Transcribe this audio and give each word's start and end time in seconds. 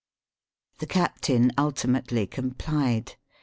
The 0.79 0.87
captain 0.87 1.51
ultimately 1.59 2.25
complied. 2.25 3.17